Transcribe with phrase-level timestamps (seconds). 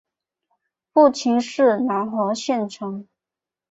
[0.93, 3.05] 父亲是南华县丞。